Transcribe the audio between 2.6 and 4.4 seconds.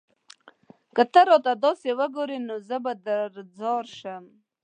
زه به درځار شم